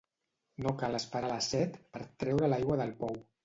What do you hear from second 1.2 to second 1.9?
la set